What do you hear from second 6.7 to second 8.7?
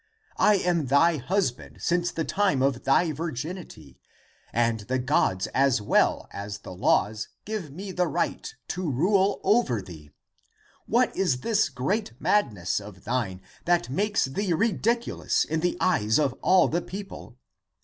laws give me the right